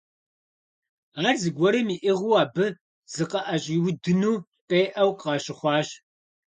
[1.27, 2.65] Ар зыгуэрым иӀыгъыу абы
[3.13, 4.35] зыкъыӀэщӏиудыну
[4.69, 5.87] къеӀэу къащыхъуащ.